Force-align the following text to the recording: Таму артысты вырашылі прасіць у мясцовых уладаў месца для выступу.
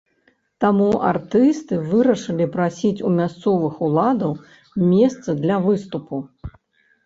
Таму 0.63 0.87
артысты 1.09 1.73
вырашылі 1.91 2.47
прасіць 2.57 3.03
у 3.09 3.13
мясцовых 3.19 3.79
уладаў 3.91 4.31
месца 4.97 5.29
для 5.47 5.63
выступу. 5.71 6.15